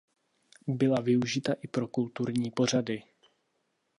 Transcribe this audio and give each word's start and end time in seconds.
Byla 0.67 1.01
využita 1.01 1.53
i 1.61 1.67
pro 1.67 1.87
kulturní 1.87 2.51
pořady. 2.51 3.03